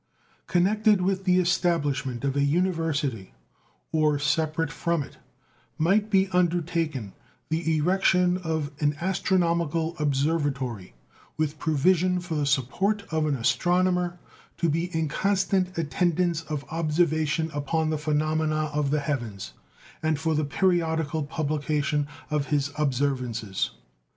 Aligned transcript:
Connected 0.47 1.01
with 1.01 1.25
the 1.25 1.37
establishment 1.37 2.23
of 2.23 2.35
an 2.35 2.47
university, 2.47 3.35
or 3.91 4.17
separate 4.17 4.71
from 4.71 5.03
it, 5.03 5.19
might 5.77 6.09
be 6.09 6.27
undertaken 6.29 7.13
the 7.49 7.77
erection 7.77 8.37
of 8.39 8.71
an 8.79 8.95
astronomical 8.99 9.95
observatory, 9.99 10.95
with 11.37 11.59
provision 11.59 12.19
for 12.19 12.33
the 12.33 12.47
support 12.47 13.03
of 13.13 13.27
an 13.27 13.35
astronomer, 13.35 14.17
to 14.57 14.69
be 14.69 14.85
in 14.85 15.07
constant 15.07 15.77
attendance 15.77 16.41
of 16.45 16.65
observation 16.71 17.51
upon 17.53 17.91
the 17.91 17.97
phenomena 17.99 18.71
of 18.73 18.89
the 18.89 19.01
heavens, 19.01 19.53
and 20.01 20.17
for 20.19 20.33
the 20.33 20.43
periodical 20.43 21.21
publication 21.21 22.07
of 22.31 22.47
his 22.47 22.71
observances. 22.75 23.69